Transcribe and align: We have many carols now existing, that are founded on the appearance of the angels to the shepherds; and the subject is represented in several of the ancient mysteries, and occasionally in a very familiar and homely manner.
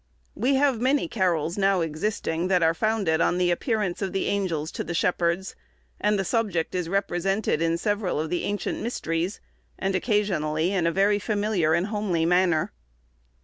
We 0.33 0.55
have 0.55 0.81
many 0.81 1.07
carols 1.07 1.59
now 1.59 1.81
existing, 1.81 2.47
that 2.47 2.63
are 2.63 2.73
founded 2.73 3.21
on 3.21 3.37
the 3.37 3.51
appearance 3.51 4.01
of 4.01 4.13
the 4.13 4.25
angels 4.25 4.71
to 4.71 4.83
the 4.83 4.95
shepherds; 4.95 5.55
and 5.99 6.17
the 6.17 6.25
subject 6.25 6.73
is 6.73 6.89
represented 6.89 7.61
in 7.61 7.77
several 7.77 8.19
of 8.19 8.31
the 8.31 8.45
ancient 8.45 8.81
mysteries, 8.81 9.39
and 9.77 9.93
occasionally 9.93 10.71
in 10.73 10.87
a 10.87 10.91
very 10.91 11.19
familiar 11.19 11.75
and 11.75 11.85
homely 11.85 12.25
manner. 12.25 12.71